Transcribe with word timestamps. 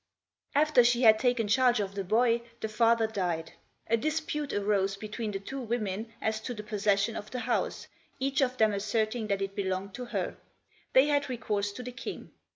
After 0.55 0.83
she 0.83 1.03
had 1.03 1.19
taken 1.19 1.47
charge 1.47 1.79
of 1.79 1.93
the 1.93 2.03
boy 2.03 2.41
the 2.61 2.67
father 2.67 3.05
died. 3.05 3.51
A 3.85 3.95
dis 3.95 4.19
pute 4.19 4.51
arose 4.51 4.97
between 4.97 5.29
the 5.29 5.39
two 5.39 5.59
women 5.61 6.11
as 6.23 6.41
to 6.41 6.55
the 6.55 6.63
possession 6.63 7.15
of 7.15 7.29
the 7.29 7.41
house, 7.41 7.87
each 8.19 8.41
of 8.41 8.57
them 8.57 8.73
asserting 8.73 9.27
that 9.27 9.43
it 9.43 9.53
belonged 9.55 9.93
to 9.93 10.05
her. 10.05 10.37
They 10.93 11.05
had 11.05 11.29
recourse 11.29 11.71
to 11.73 11.83
the 11.83 11.91
King. 11.91 12.31